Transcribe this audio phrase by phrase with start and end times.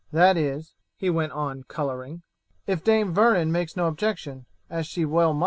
[0.11, 2.23] That is," he went on, colouring,
[2.65, 5.39] "if Dame Vernon makes no objection, as she well might."